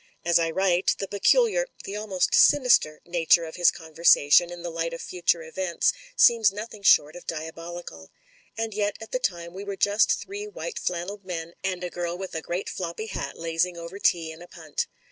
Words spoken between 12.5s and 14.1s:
floppy hat lazing over